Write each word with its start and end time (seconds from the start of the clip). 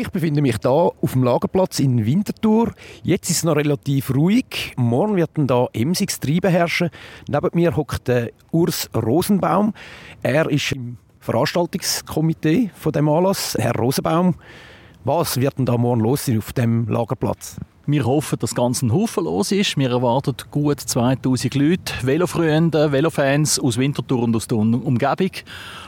Ich 0.00 0.08
befinde 0.08 0.40
mich 0.40 0.56
da 0.56 0.70
auf 0.70 1.12
dem 1.12 1.24
Lagerplatz 1.24 1.78
in 1.78 2.06
Winterthur. 2.06 2.72
Jetzt 3.02 3.28
ist 3.28 3.36
es 3.36 3.44
noch 3.44 3.56
relativ 3.56 4.14
ruhig. 4.14 4.72
Morgen 4.78 5.16
wird 5.16 5.32
dann 5.34 5.46
da 5.46 5.66
emsiges 5.74 6.18
Treiben 6.18 6.50
herrschen. 6.50 6.88
Neben 7.28 7.50
mir 7.52 7.76
hockt 7.76 8.10
Urs 8.50 8.88
Rosenbaum. 8.94 9.74
Er 10.22 10.48
ist 10.48 10.72
im 10.72 10.96
Veranstaltungskomitee 11.18 12.70
von 12.74 12.92
dem 12.92 13.10
Anlass. 13.10 13.58
Herr 13.60 13.74
Rosenbaum, 13.74 14.36
was 15.04 15.38
wird 15.38 15.58
denn 15.58 15.66
da 15.66 15.76
morgen 15.76 16.00
los 16.00 16.24
sein 16.24 16.38
auf 16.38 16.54
dem 16.54 16.88
Lagerplatz? 16.88 17.56
Wir 17.90 18.04
hoffen, 18.04 18.38
dass 18.38 18.54
ganz 18.54 18.82
ein 18.82 18.92
Haufen 18.92 19.24
los 19.24 19.50
ist. 19.50 19.76
Wir 19.76 19.90
erwarten 19.90 20.36
gut 20.52 20.78
2000 20.78 21.54
Leute, 21.56 21.92
Velofreunde, 22.02 22.92
Velofans 22.92 23.58
aus 23.58 23.78
Winterthur 23.78 24.22
und 24.22 24.36
aus 24.36 24.46
der 24.46 24.58
Umgebung 24.58 25.30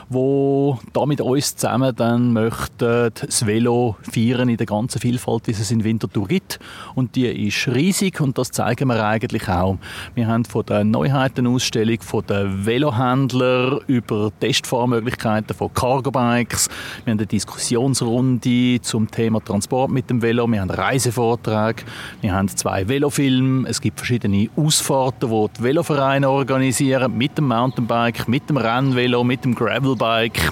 wo 0.09 0.79
da 0.93 1.05
mit 1.05 1.21
uns 1.21 1.55
zusammen 1.55 1.95
dann 1.95 2.33
möchten 2.33 3.09
das 3.13 3.45
Velo 3.45 3.97
feiern 4.01 4.49
in 4.49 4.57
der 4.57 4.65
ganzen 4.65 4.99
Vielfalt, 4.99 5.47
wie 5.47 5.51
es 5.51 5.71
in 5.71 5.83
Winterthur 5.83 6.27
gibt. 6.27 6.59
Und 6.95 7.15
die 7.15 7.47
ist 7.47 7.67
riesig 7.67 8.21
und 8.21 8.37
das 8.37 8.51
zeigen 8.51 8.87
wir 8.87 9.03
eigentlich 9.03 9.47
auch. 9.49 9.77
Wir 10.15 10.27
haben 10.27 10.45
von 10.45 10.65
der 10.65 10.83
Neuheitenausstellung 10.83 12.01
von 12.01 12.25
den 12.25 12.65
Velohändlern 12.65 13.79
über 13.87 14.31
Testfahrmöglichkeiten 14.39 15.55
von 15.55 15.73
Cargo-Bikes. 15.73 16.69
Wir 17.03 17.11
haben 17.11 17.19
eine 17.19 17.27
Diskussionsrunde 17.27 18.81
zum 18.81 19.09
Thema 19.09 19.43
Transport 19.43 19.91
mit 19.91 20.09
dem 20.09 20.21
Velo. 20.21 20.47
Wir 20.47 20.61
haben 20.61 20.69
Reisevorträge. 20.69 21.83
Wir 22.21 22.33
haben 22.33 22.47
zwei 22.47 22.87
Velofilme. 22.87 23.67
Es 23.67 23.81
gibt 23.81 23.99
verschiedene 23.99 24.49
Ausfahrten, 24.55 25.29
die 25.29 25.47
die 25.57 25.63
Velovereine 25.63 26.29
organisieren 26.29 27.17
mit 27.17 27.37
dem 27.37 27.47
Mountainbike, 27.47 28.27
mit 28.27 28.49
dem 28.49 28.57
Rennvelo, 28.57 29.23
mit 29.23 29.45
dem 29.45 29.55
Gravelbike. 29.55 30.51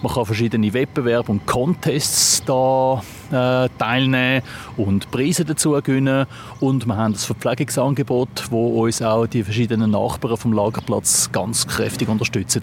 Man 0.00 0.12
kann 0.12 0.26
verschiedene 0.26 0.72
Wettbewerbe 0.72 1.32
und 1.32 1.44
Contests 1.46 2.44
da 2.44 3.02
äh, 3.30 3.68
teilnehmen 3.78 4.42
und 4.76 5.10
Preise 5.10 5.44
dazu 5.44 5.72
gewinnen. 5.82 6.26
Und 6.60 6.86
wir 6.86 6.96
haben 6.96 7.14
das 7.14 7.24
Verpflegungsangebot, 7.24 8.46
wo 8.50 8.84
uns 8.84 9.02
auch 9.02 9.26
die 9.26 9.42
verschiedenen 9.42 9.90
Nachbarn 9.90 10.36
vom 10.36 10.52
Lagerplatz 10.52 11.32
ganz 11.32 11.66
kräftig 11.66 12.08
unterstützen. 12.08 12.62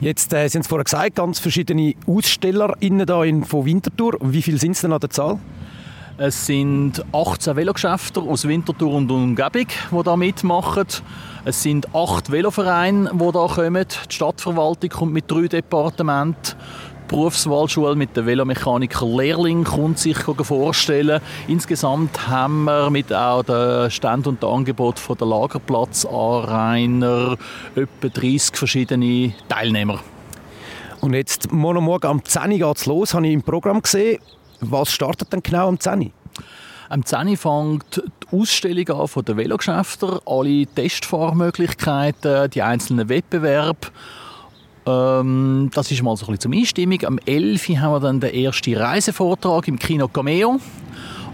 Jetzt 0.00 0.32
äh, 0.32 0.48
sind 0.48 0.62
es 0.62 0.66
vorher 0.66 0.84
gesagt, 0.84 1.16
ganz 1.16 1.38
verschiedene 1.38 1.94
AusstellerInnen 2.06 3.06
da 3.06 3.22
in, 3.22 3.44
von 3.44 3.64
Winterthur. 3.64 4.16
Wie 4.20 4.42
viele 4.42 4.58
sind 4.58 4.72
es 4.72 4.80
denn 4.80 4.92
an 4.92 5.00
der 5.00 5.10
Zahl? 5.10 5.38
Es 6.20 6.46
sind 6.46 7.00
18 7.12 7.54
Velogeschäfte 7.54 8.20
aus 8.20 8.48
Winterthur 8.48 8.92
und 8.92 9.08
Umgebung, 9.08 9.68
die 9.92 10.02
da 10.02 10.16
mitmachen. 10.16 10.88
Es 11.44 11.62
sind 11.62 11.94
acht 11.94 12.32
Velovereine, 12.32 13.12
die 13.14 13.32
da 13.32 13.46
kommen. 13.46 13.86
Die 13.86 14.12
Stadtverwaltung 14.12 14.90
kommt 14.90 15.12
mit 15.12 15.30
drei 15.30 15.46
Departementen. 15.46 16.56
Die 16.56 17.06
Berufswahlschule 17.06 17.94
mit 17.94 18.16
dem 18.16 18.26
Velomechaniker 18.26 19.06
Lehrling 19.06 19.62
kommt 19.62 20.00
sich 20.00 20.18
vorstellen. 20.18 21.20
Insgesamt 21.46 22.28
haben 22.28 22.64
wir 22.64 22.90
mit 22.90 23.12
auch 23.12 23.44
dem 23.44 23.88
Stand 23.88 24.26
und 24.26 24.42
dem 24.42 24.48
Angebot 24.48 24.98
von 24.98 25.16
der 25.18 25.28
Lagerplatzanrainer 25.28 27.36
etwa 27.76 28.08
30 28.08 28.56
verschiedene 28.56 29.34
Teilnehmer. 29.48 30.00
Und 31.00 31.14
jetzt 31.14 31.52
morgen 31.52 32.06
am 32.06 32.24
10 32.24 32.50
Uhr 32.50 32.58
geht 32.58 32.76
es 32.76 32.86
los, 32.86 33.14
habe 33.14 33.28
ich 33.28 33.34
im 33.34 33.42
Programm 33.42 33.82
gesehen. 33.82 34.18
Was 34.60 34.92
startet 34.92 35.32
denn 35.32 35.42
genau 35.42 35.68
am 35.68 35.78
10 35.78 36.00
Uhr? 36.00 36.10
Am 36.88 37.04
10 37.04 37.28
Uhr 37.28 37.36
fängt 37.36 37.96
die 37.96 38.36
Ausstellung 38.36 39.00
an 39.00 39.08
von 39.08 39.24
den 39.24 39.36
Velogeschäften, 39.36 40.18
alle 40.24 40.66
Testfahrmöglichkeiten, 40.66 42.50
die 42.50 42.62
einzelnen 42.62 43.08
Wettbewerbe. 43.08 43.88
Ähm, 44.86 45.70
das 45.74 45.90
ist 45.90 46.02
mal 46.02 46.16
so 46.16 46.26
ein 46.26 46.32
bisschen 46.32 46.40
zum 46.40 46.52
Einstimmung. 46.52 47.04
Am 47.04 47.18
11 47.26 47.68
Uhr 47.68 47.80
haben 47.80 47.92
wir 47.92 48.00
dann 48.00 48.20
den 48.20 48.34
ersten 48.34 48.74
Reisevortrag 48.74 49.68
im 49.68 49.78
Kino 49.78 50.08
Cameo 50.08 50.58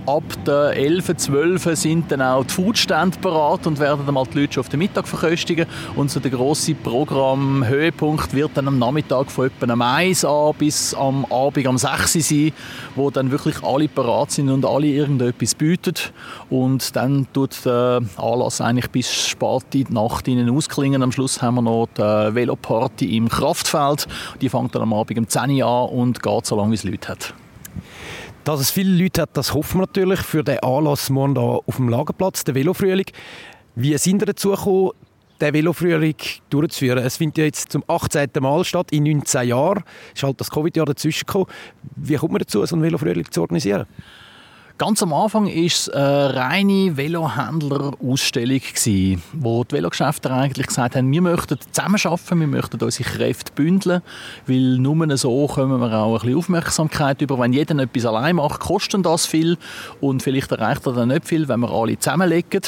ab 0.06 0.22
der 0.46 0.76
11, 0.76 1.16
12 1.16 1.76
sind 1.76 2.12
dann 2.12 2.22
auch 2.22 2.44
die 2.44 2.52
Foodstände 2.52 3.18
parat 3.18 3.66
und 3.66 3.78
werden 3.78 4.04
dann 4.04 4.14
mal 4.14 4.24
die 4.26 4.40
Leute 4.40 4.54
schon 4.54 4.60
auf 4.62 4.68
den 4.68 4.78
Mittag 4.78 5.08
verköstigen. 5.08 5.66
Und 5.96 6.10
so 6.10 6.20
der 6.20 6.30
grosse 6.30 6.74
Programmhöhepunkt 6.74 8.34
wird 8.34 8.52
dann 8.54 8.68
am 8.68 8.78
Nachmittag 8.78 9.30
von 9.30 9.46
etwa 9.46 9.72
am 9.72 9.82
1 9.82 10.24
an 10.24 10.54
bis 10.58 10.94
am 10.94 11.24
Abend 11.26 11.66
am 11.66 11.78
6 11.78 12.12
sein, 12.12 12.52
wo 12.94 13.10
dann 13.10 13.30
wirklich 13.30 13.62
alle 13.62 13.88
parat 13.88 14.30
sind 14.30 14.50
und 14.50 14.64
alle 14.64 14.86
irgendetwas 14.86 15.54
bieten. 15.54 15.94
Und 16.50 16.94
dann 16.96 17.26
tut 17.32 17.64
der 17.64 18.02
Anlass 18.16 18.60
eigentlich 18.60 18.90
bis 18.90 19.12
spät 19.12 19.74
in 19.74 19.84
die 19.84 19.92
Nacht 19.92 20.28
ihnen 20.28 20.50
ausklingen. 20.50 21.02
Am 21.02 21.12
Schluss 21.12 21.40
haben 21.40 21.56
wir 21.56 21.62
noch 21.62 21.88
die 21.96 22.34
Veloparty 22.34 23.16
im 23.16 23.28
Kraftfeld. 23.28 24.06
Die 24.40 24.48
fängt 24.48 24.74
dann 24.74 24.82
am 24.82 24.92
Abend 24.92 25.18
um 25.18 25.28
10 25.28 25.50
Uhr 25.50 25.66
an 25.66 25.88
und 25.88 26.22
geht 26.22 26.46
so 26.46 26.56
lange, 26.56 26.72
wie 26.72 26.74
es 26.74 26.84
Leute 26.84 27.08
hat. 27.08 27.34
Dass 28.44 28.60
es 28.60 28.70
viele 28.70 29.02
Leute 29.02 29.22
hat, 29.22 29.30
das 29.38 29.54
hoffen 29.54 29.80
wir 29.80 29.86
natürlich 29.86 30.20
für 30.20 30.44
den 30.44 30.58
Anlass 30.58 31.08
morgen 31.08 31.34
hier 31.34 31.60
auf 31.66 31.76
dem 31.76 31.88
Lagerplatz, 31.88 32.44
der 32.44 32.54
Velofrühling. 32.54 33.06
Wie 33.74 33.96
sind 33.96 34.20
ihr 34.20 34.26
dazu 34.26 34.50
gekommen, 34.50 34.90
den 35.40 35.54
Velofrühling 35.54 36.14
durchzuführen? 36.50 36.98
Es 36.98 37.16
findet 37.16 37.38
ja 37.38 37.44
jetzt 37.44 37.72
zum 37.72 37.82
18. 37.88 38.28
Mal 38.40 38.62
statt, 38.64 38.88
in 38.90 39.04
19 39.04 39.48
Jahren. 39.48 39.82
Es 40.12 40.18
ist 40.18 40.22
halt 40.24 40.38
das 40.42 40.50
Covid-Jahr 40.50 40.84
dazwischen 40.84 41.24
gekommen. 41.24 41.46
Wie 41.96 42.16
kommt 42.16 42.32
man 42.32 42.40
dazu, 42.40 42.66
so 42.66 42.76
einen 42.76 42.82
Velofrühling 42.82 43.30
zu 43.30 43.40
organisieren? 43.40 43.86
Ganz 44.76 45.04
am 45.04 45.12
Anfang 45.12 45.46
war 45.46 45.54
es 45.54 45.88
eine 45.88 46.34
reine 46.34 46.96
Velohändler-Ausstellung, 46.96 48.60
wo 49.34 49.62
die 49.62 49.76
Velogeschäfte 49.76 50.32
eigentlich 50.32 50.66
gesagt 50.66 50.96
haben, 50.96 51.12
wir 51.12 51.22
möchten 51.22 51.60
zusammenarbeiten, 51.70 52.40
wir 52.40 52.48
möchten 52.48 52.82
unsere 52.82 53.08
Kräfte 53.08 53.52
bündeln, 53.52 54.02
weil 54.48 54.78
nur 54.78 55.16
so 55.16 55.46
kommen 55.46 55.80
wir 55.80 55.92
auch 55.92 56.14
ein 56.14 56.20
bisschen 56.22 56.38
Aufmerksamkeit 56.38 57.22
über. 57.22 57.38
Wenn 57.38 57.52
jeder 57.52 57.78
etwas 57.78 58.04
allein 58.04 58.34
macht, 58.34 58.58
kostet 58.58 59.06
das 59.06 59.26
viel 59.26 59.58
und 60.00 60.24
vielleicht 60.24 60.50
erreicht 60.50 60.84
er 60.86 60.92
dann 60.94 61.10
nicht 61.10 61.28
viel, 61.28 61.46
wenn 61.46 61.60
wir 61.60 61.70
alle 61.70 61.96
zusammenlegen 61.96 62.62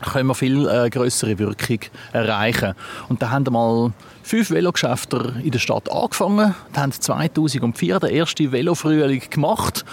können 0.00 0.28
wir 0.28 0.34
viel 0.34 0.66
äh, 0.68 0.88
größere 0.88 1.38
Wirkung 1.38 1.80
erreichen. 2.12 2.74
Und 3.08 3.20
da 3.20 3.30
haben 3.30 3.52
mal 3.52 3.92
fünf 4.22 4.50
Velogeschäfte 4.50 5.34
in 5.42 5.50
der 5.50 5.58
Stadt 5.58 5.90
angefangen, 5.90 6.54
die 6.74 6.80
haben 6.80 6.92
2004 6.92 7.98
den 7.98 8.10
ersten 8.14 8.52
Velofrühling 8.52 9.28
gemacht 9.28 9.84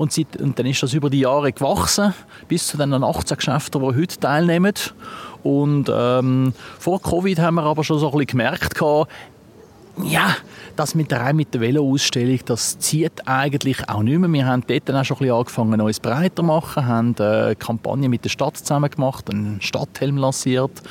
und, 0.00 0.12
seit, 0.12 0.40
und 0.40 0.58
dann 0.58 0.64
ist 0.64 0.82
das 0.82 0.94
über 0.94 1.10
die 1.10 1.20
Jahre 1.20 1.52
gewachsen, 1.52 2.14
bis 2.48 2.68
zu 2.68 2.78
den 2.78 2.94
18 2.94 3.36
Geschäften, 3.36 3.82
die 3.82 3.86
heute 3.86 4.18
teilnehmen. 4.18 4.72
Und 5.42 5.90
ähm, 5.94 6.54
vor 6.78 7.02
Covid 7.02 7.38
haben 7.38 7.56
wir 7.56 7.64
aber 7.64 7.84
schon 7.84 7.98
so 7.98 8.06
ein 8.06 8.12
bisschen 8.12 8.38
gemerkt, 8.38 8.80
ja, 10.02 10.36
das 10.76 10.94
mit 10.94 11.10
der, 11.10 11.34
mit 11.34 11.52
der 11.52 11.60
Velo-Ausstellung, 11.60 12.38
das 12.46 12.78
zieht 12.78 13.28
eigentlich 13.28 13.90
auch 13.90 14.02
nicht 14.02 14.18
mehr. 14.18 14.32
Wir 14.32 14.46
haben 14.46 14.64
dort 14.66 14.90
auch 14.90 15.04
schon 15.04 15.18
ein 15.18 15.20
bisschen 15.20 15.36
angefangen, 15.36 15.80
uns 15.82 16.00
breiter 16.00 16.36
zu 16.36 16.42
machen, 16.44 16.86
haben 16.86 17.14
eine 17.18 17.54
Kampagne 17.56 18.08
mit 18.08 18.24
der 18.24 18.30
Stadt 18.30 18.56
zusammen 18.56 18.90
gemacht, 18.90 19.28
einen 19.28 19.60
Stadthelm 19.60 20.16
lanciert, 20.16 20.82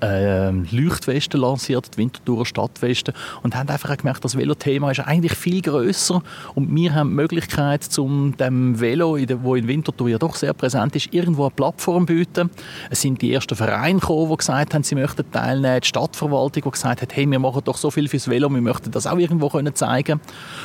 äh, 0.00 0.50
Leuchtwesten 0.50 1.40
lanciert, 1.40 1.94
die 1.94 1.98
Winterthurer 1.98 2.46
Stadtwesten 2.46 3.14
und 3.42 3.56
haben 3.56 3.68
einfach 3.68 3.96
gemerkt, 3.96 4.24
das 4.24 4.36
Velo-Thema 4.36 4.90
ist 4.90 5.00
eigentlich 5.00 5.34
viel 5.34 5.62
größer 5.62 6.22
und 6.54 6.74
wir 6.74 6.94
haben 6.94 7.10
die 7.10 7.16
Möglichkeit, 7.16 7.82
zum 7.84 8.36
dem 8.36 8.80
Velo, 8.80 9.16
wo 9.42 9.54
in 9.54 9.68
Winterthur 9.68 10.08
ja 10.08 10.18
doch 10.18 10.34
sehr 10.34 10.52
präsent 10.52 10.96
ist, 10.96 11.12
irgendwo 11.12 11.44
eine 11.44 11.50
Plattform 11.50 12.06
bieten. 12.06 12.50
Es 12.90 13.00
sind 13.00 13.20
die 13.22 13.32
ersten 13.32 13.56
Vereine 13.56 14.00
gekommen, 14.00 14.30
die 14.30 14.36
gesagt 14.36 14.74
haben, 14.74 14.82
sie 14.82 14.94
möchten 14.94 15.30
teilnehmen, 15.30 15.80
die 15.80 15.88
Stadtverwaltung, 15.88 16.62
die 16.64 16.70
gesagt 16.70 17.02
hat, 17.02 17.16
hey, 17.16 17.30
wir 17.30 17.38
machen 17.38 17.62
doch 17.64 17.76
so 17.76 17.90
viel 17.90 18.08
fürs 18.08 18.28
Velo, 18.28 18.48
wir 18.48 18.60
möchten 18.60 18.90
das 18.90 19.06
auch 19.06 19.18
irgendwo 19.18 19.48
können 19.48 19.74
zeigen. 19.74 20.20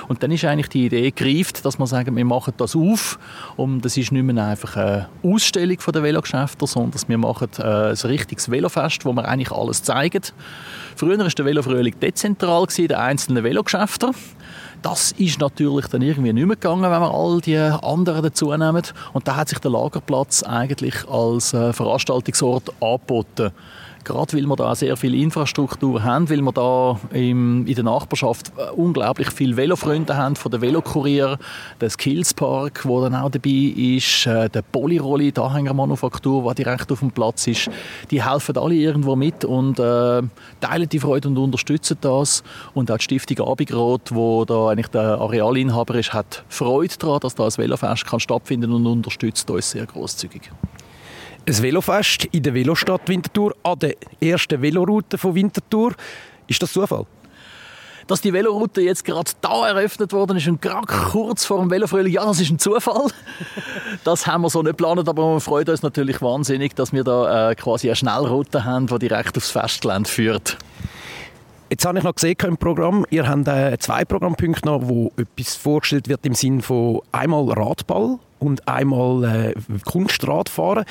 Und 0.08 0.24
dann 0.24 0.32
ist 0.32 0.46
eigentlich 0.46 0.70
die 0.70 0.86
Idee 0.86 1.12
gereift, 1.12 1.66
dass 1.66 1.80
man 1.80 1.88
sagen, 1.88 2.16
wir 2.16 2.26
machen 2.26 2.54
das 2.58 2.76
auf 2.76 3.20
und 3.56 3.84
das 3.84 3.98
ist 3.98 4.12
nicht 4.12 4.24
mehr 4.24 4.46
einfach 4.46 4.76
eine 4.76 5.10
Ausstellung 5.24 5.80
von 5.80 5.94
der 5.94 6.04
Velogeschäfte, 6.04 6.68
sondern 6.68 7.02
wir 7.08 7.18
machen 7.18 7.50
äh, 7.58 7.90
ein 7.90 7.96
richtiges 7.96 8.50
Velofest, 8.50 9.06
wo 9.06 9.14
wir 9.24 9.30
eigentlich 9.30 9.52
alles 9.52 9.84
zeigen. 9.84 10.22
Früher 10.96 11.18
war 11.18 11.28
der 11.28 11.46
Velofrühling 11.46 12.00
dezentral, 12.00 12.68
in 12.78 12.88
den 12.88 12.98
einzelnen 12.98 13.44
Velogeschäften. 13.44 14.12
Das 14.82 15.14
ist 15.14 15.40
natürlich 15.40 15.88
dann 15.88 16.02
irgendwie 16.02 16.34
nicht 16.34 16.46
mehr 16.46 16.58
gegangen, 16.58 16.84
wenn 16.84 16.92
wir 16.92 17.14
all 17.14 17.40
die 17.40 17.58
anderen 17.58 18.22
dazu 18.22 18.56
nehmen. 18.56 18.84
Und 19.14 19.28
da 19.28 19.38
hat 19.38 19.50
sich 19.50 19.60
der 19.60 19.72
Lagerplatz 19.72 20.44
eigentlich 20.44 21.08
als 21.08 21.54
äh, 21.54 21.72
Veranstaltungsort 21.72 22.70
angeboten. 22.82 23.52
Gerade 24.04 24.36
weil 24.36 24.46
wir 24.46 24.56
da 24.56 24.76
sehr 24.76 24.98
viel 24.98 25.16
Infrastruktur 25.16 26.04
haben, 26.04 26.30
weil 26.30 26.42
wir 26.42 26.52
da 26.52 27.00
im, 27.12 27.66
in 27.66 27.76
der 27.76 27.84
Nachbarschaft 27.84 28.52
äh, 28.58 28.72
unglaublich 28.72 29.32
viele 29.32 29.56
Velofreunde 29.56 30.18
haben, 30.18 30.36
von 30.36 30.52
der 30.52 30.62
Velokurier, 30.62 31.38
der 31.80 31.90
Skillspark, 31.90 32.86
wo 32.86 33.02
dann 33.02 33.16
auch 33.16 33.30
dabei 33.30 33.50
ist, 33.50 34.26
äh, 34.26 34.50
der 34.50 34.62
Polyrolli, 34.62 35.32
die 35.32 35.40
Anhängermanufaktur, 35.40 36.54
die 36.54 36.64
direkt 36.64 36.92
auf 36.92 37.00
dem 37.00 37.12
Platz 37.12 37.48
ist. 37.48 37.70
Die 38.12 38.24
helfen 38.24 38.58
alle 38.58 38.76
irgendwo 38.76 39.16
mit 39.16 39.46
und 39.46 39.80
äh, 39.80 40.22
teilen 40.60 40.90
die 40.90 41.00
Freude 41.00 41.30
und 41.30 41.38
unterstützen 41.38 41.98
das. 42.02 42.44
Und 42.74 42.92
auch 42.92 42.98
die 42.98 43.04
Stiftung 43.04 43.48
Abigrot, 43.48 44.14
wo 44.14 44.44
da 44.44 44.70
eigentlich 44.70 44.88
der 44.88 45.20
Arealinhaber 45.20 45.96
ist, 45.96 46.14
hat 46.14 46.44
Freude 46.50 46.96
daran, 47.00 47.22
dass 47.22 47.36
da 47.36 47.46
ein 47.46 47.58
Velofest 47.58 48.06
kann 48.06 48.20
stattfinden 48.20 48.74
und 48.74 48.86
unterstützt 48.86 49.50
uns 49.50 49.72
sehr 49.72 49.86
großzügig 49.86 50.52
ein 51.46 51.62
Velofest 51.62 52.26
in 52.26 52.44
der 52.44 52.54
Velostadt 52.54 53.08
Winterthur 53.10 53.54
an 53.64 53.80
der 53.80 53.96
ersten 54.22 54.62
Veloroute 54.62 55.18
von 55.18 55.36
Winterthur. 55.36 55.94
Ist 56.48 56.62
das 56.62 56.72
Zufall? 56.74 57.06
Dass 58.08 58.22
die 58.22 58.34
Veloroute 58.34 58.82
jetzt 58.82 59.06
gerade 59.06 59.32
da 59.42 59.68
eröffnet 59.68 60.12
worden 60.12 60.38
ist 60.38 60.48
und 60.48 60.62
gerade 60.62 60.88
kurz 60.88 61.46
vor 61.46 61.60
dem 61.60 61.70
Velofrühling, 61.70 62.14
ja, 62.14 62.26
das 62.26 62.40
ist 62.40 62.52
ein 62.52 62.60
Zufall. 62.60 63.08
Das 64.04 64.28
haben 64.28 64.42
wir 64.42 64.50
so 64.50 64.62
nicht 64.62 64.78
geplant, 64.78 65.08
aber 65.08 65.36
wir 65.36 65.40
freuen 65.40 65.70
uns 65.70 65.84
natürlich 65.84 66.22
wahnsinnig, 66.22 66.76
dass 66.76 66.92
wir 66.92 67.04
da 67.04 67.52
äh, 67.52 67.56
quasi 67.56 67.88
eine 67.88 67.96
Schnellroute 67.96 68.66
haben, 68.66 68.88
die 68.88 69.00
direkt 69.00 69.38
aufs 69.38 69.52
Festgelände 69.52 70.10
führt. 70.10 70.58
Jetzt 71.70 71.86
habe 71.86 72.00
ich 72.00 72.04
noch 72.04 72.16
gesehen 72.16 72.36
im 72.44 72.58
Programm, 72.58 73.06
ihr 73.12 73.30
habt 73.30 73.48
äh, 73.48 73.78
zwei 73.78 74.04
Programmpunkte 74.04 74.66
noch, 74.66 74.82
wo 74.84 75.14
etwas 75.16 75.56
vorgestellt 75.56 76.10
wird 76.10 76.26
im 76.26 76.34
Sinne 76.34 76.64
von 76.64 77.02
einmal 77.12 77.50
Radball 77.52 78.18
und 78.40 78.68
einmal 78.68 79.24
äh, 79.24 79.54
Kunstradfahren. 79.86 80.86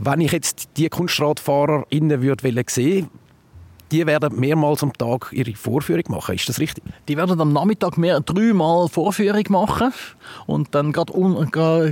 Wenn 0.00 0.20
ich 0.20 0.30
jetzt 0.30 0.68
die 0.76 0.88
Kunstradfahrer 0.88 1.84
innen 1.90 2.22
würde 2.22 2.64
sehen 2.68 3.08
die 3.90 4.06
werden 4.06 4.38
mehrmals 4.38 4.82
am 4.82 4.92
Tag 4.92 5.30
ihre 5.32 5.54
Vorführung 5.54 6.04
machen. 6.08 6.34
Ist 6.34 6.48
das 6.48 6.58
richtig? 6.58 6.84
Die 7.08 7.16
werden 7.16 7.40
am 7.40 7.52
Nachmittag 7.52 7.96
mehr, 7.96 8.20
dreimal 8.20 8.88
Vorführung 8.88 9.44
machen. 9.48 9.92
Und 10.46 10.74
dann 10.74 10.92
gerade, 10.92 11.12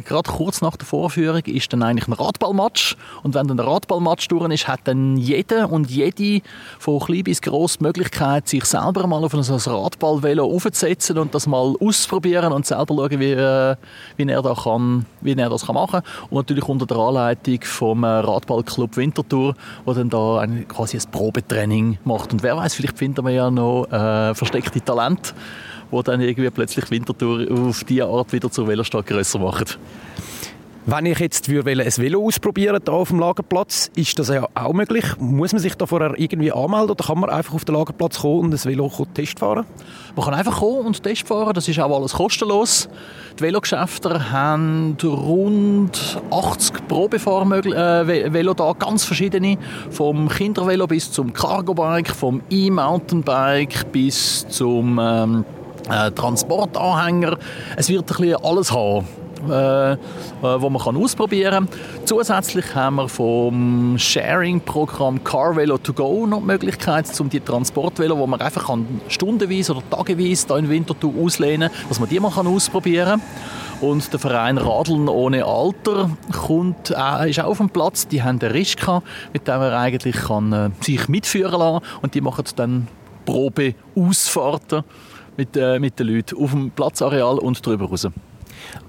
kurz 0.02 0.60
nach 0.60 0.76
der 0.76 0.86
Vorführung 0.86 1.42
ist 1.46 1.72
dann 1.72 1.82
eigentlich 1.82 2.08
ein 2.08 2.12
Radballmatch. 2.12 2.96
Und 3.22 3.34
wenn 3.34 3.46
dann 3.46 3.56
der 3.56 3.66
Radballmatch 3.66 4.28
durch 4.28 4.50
ist, 4.52 4.68
hat 4.68 4.80
dann 4.84 5.16
jeder 5.16 5.70
und 5.70 5.90
jede 5.90 6.42
von 6.78 7.00
klein 7.00 7.24
bis 7.24 7.40
gross 7.40 7.78
die 7.78 7.84
Möglichkeit, 7.84 8.48
sich 8.48 8.64
selber 8.64 9.06
mal 9.06 9.24
auf 9.24 9.34
ein 9.34 9.40
Radballvelo 9.40 10.44
aufzusetzen 10.44 11.18
und 11.18 11.34
das 11.34 11.46
mal 11.46 11.74
auszuprobieren 11.80 12.52
und 12.52 12.66
selber 12.66 12.94
schauen, 12.94 13.20
wie, 13.20 13.32
äh, 13.32 13.76
wie, 14.16 14.28
er, 14.28 14.42
da 14.42 14.54
kann, 14.54 15.06
wie 15.20 15.32
er 15.32 15.48
das 15.48 15.66
kann 15.66 15.74
machen 15.74 16.02
kann. 16.02 16.28
Und 16.30 16.36
natürlich 16.36 16.68
unter 16.68 16.86
der 16.86 16.98
Anleitung 16.98 17.60
vom 17.62 18.04
äh, 18.04 18.06
Radballclub 18.06 18.96
Winterthur, 18.96 19.54
wo 19.84 19.92
dann 19.92 20.10
da 20.10 20.40
ein, 20.40 20.68
quasi 20.68 20.98
ein 20.98 21.10
Probetraining 21.10 21.85
Ding 21.92 21.98
macht. 22.04 22.32
Und 22.32 22.42
wer 22.42 22.56
weiß, 22.56 22.74
vielleicht 22.74 22.98
finden 22.98 23.24
wir 23.24 23.32
ja 23.32 23.50
noch 23.50 23.86
äh, 23.90 24.34
versteckte 24.34 24.80
Talente, 24.80 25.32
die 25.92 26.02
dann 26.02 26.20
irgendwie 26.20 26.50
plötzlich 26.50 26.90
Wintertour 26.90 27.46
auf 27.50 27.84
diese 27.84 28.06
Art 28.06 28.32
wieder 28.32 28.50
zur 28.50 28.66
Velostadt 28.66 29.06
grösser 29.06 29.38
machen. 29.38 29.66
Wenn 30.88 31.04
ich 31.04 31.18
jetzt 31.18 31.48
ein 31.48 31.64
Velo 31.64 32.24
ausprobieren 32.24 32.80
hier 32.84 32.94
auf 32.94 33.08
dem 33.08 33.18
Lagerplatz, 33.18 33.90
ist 33.96 34.20
das 34.20 34.28
ja 34.28 34.46
auch 34.54 34.72
möglich. 34.72 35.04
Muss 35.18 35.52
man 35.52 35.60
sich 35.60 35.74
da 35.74 35.84
vorher 35.84 36.14
irgendwie 36.16 36.52
anmelden 36.52 36.92
oder 36.92 37.04
kann 37.04 37.18
man 37.18 37.28
einfach 37.28 37.54
auf 37.54 37.64
den 37.64 37.74
Lagerplatz 37.74 38.20
kommen 38.20 38.44
und 38.44 38.54
ein 38.54 38.64
Velo 38.64 38.88
testfahren? 39.12 39.66
Man 40.14 40.24
kann 40.24 40.34
einfach 40.34 40.60
kommen 40.60 40.86
und 40.86 41.02
testfahren, 41.02 41.54
das 41.54 41.66
ist 41.66 41.80
auch 41.80 41.92
alles 41.92 42.12
kostenlos. 42.12 42.88
Die 43.36 43.42
Velogeschäfte 43.42 44.30
haben 44.30 44.96
rund 45.02 46.22
80 46.30 46.86
Probefahrvelo 46.86 48.52
äh, 48.52 48.54
da, 48.54 48.72
ganz 48.78 49.04
verschiedene. 49.04 49.58
Vom 49.90 50.28
Kindervelo 50.28 50.86
bis 50.86 51.10
zum 51.10 51.32
Cargo-Bike, 51.32 52.10
vom 52.10 52.42
E-Mountainbike 52.48 53.90
bis 53.90 54.46
zum 54.50 55.00
ähm, 55.02 55.44
äh, 55.90 56.12
Transportanhänger. 56.12 57.38
Es 57.76 57.88
wird 57.88 58.02
ein 58.02 58.06
bisschen 58.06 58.44
alles 58.44 58.70
haben 58.70 59.25
äh, 59.50 59.92
äh, 59.92 59.96
wo 60.42 60.70
man 60.70 60.82
kann 60.82 60.96
ausprobieren 60.96 61.68
kann. 61.68 62.04
Zusätzlich 62.04 62.74
haben 62.74 62.96
wir 62.96 63.08
vom 63.08 63.96
Sharing-Programm 63.98 65.24
Carvelo 65.24 65.78
to 65.78 65.92
go 65.92 66.26
noch 66.26 66.40
die 66.40 66.46
Möglichkeit, 66.46 67.08
um 67.20 67.28
die 67.28 67.40
Transportvelo, 67.40 68.18
wo 68.18 68.26
man 68.26 68.40
einfach 68.40 68.66
kann, 68.66 69.00
stundenweise 69.08 69.72
oder 69.72 69.82
tageweise 69.90 70.46
hier 70.48 70.56
in 70.56 70.68
Winterthur 70.68 71.12
auslehnen 71.22 71.70
kann, 71.70 71.88
dass 71.88 72.00
man 72.00 72.08
die 72.08 72.20
mal 72.20 72.30
kann 72.30 72.46
ausprobieren 72.46 73.20
kann. 73.20 73.88
Und 73.88 74.10
der 74.10 74.18
Verein 74.18 74.56
Radeln 74.56 75.08
ohne 75.08 75.44
Alter 75.44 76.10
kommt, 76.32 76.90
äh, 76.90 77.28
ist 77.28 77.40
auch 77.40 77.48
auf 77.48 77.58
dem 77.58 77.68
Platz. 77.68 78.08
Die 78.08 78.22
haben 78.22 78.40
einen 78.40 78.52
Rischka, 78.52 79.02
mit 79.34 79.46
dem 79.46 79.60
er 79.60 79.78
eigentlich 79.78 80.16
kann, 80.16 80.52
äh, 80.52 80.70
sich 80.80 81.08
mitführen 81.08 81.60
kann. 81.60 81.80
Und 82.00 82.14
die 82.14 82.22
machen 82.22 82.44
dann 82.56 82.88
Probe-Ausfahrten 83.26 84.82
mit, 85.36 85.56
äh, 85.56 85.78
mit 85.78 85.98
den 85.98 86.06
Leuten 86.06 86.42
auf 86.42 86.52
dem 86.52 86.70
Platzareal 86.70 87.38
und 87.38 87.66
darüber 87.66 87.86
raus. 87.86 88.08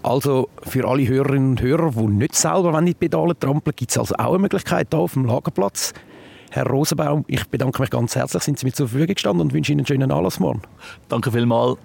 Also 0.03 0.49
für 0.63 0.87
alle 0.87 1.07
Hörerinnen 1.07 1.51
und 1.51 1.61
Hörer, 1.61 1.91
die 1.91 2.07
nicht 2.07 2.35
selber 2.35 2.77
in 2.79 2.85
die 2.85 2.93
Pedale 2.93 3.37
trampeln, 3.37 3.75
gibt 3.75 3.91
es 3.91 3.97
also 3.97 4.15
auch 4.15 4.29
eine 4.29 4.39
Möglichkeit 4.39 4.87
hier 4.91 4.99
auf 4.99 5.13
dem 5.13 5.25
Lagerplatz. 5.25 5.93
Herr 6.49 6.65
Rosenbaum, 6.65 7.25
ich 7.27 7.45
bedanke 7.49 7.81
mich 7.81 7.89
ganz 7.89 8.15
herzlich, 8.15 8.43
sind 8.43 8.57
Sie 8.57 8.65
mir 8.65 8.71
zur 8.71 8.87
Verfügung 8.87 9.13
gestanden 9.13 9.41
und 9.41 9.53
wünsche 9.53 9.73
Ihnen 9.73 9.81
einen 9.81 9.87
schönen 9.87 10.11
Anlass 10.11 10.39
morgen. 10.39 10.61
Danke 11.09 11.31
vielmals. 11.31 11.75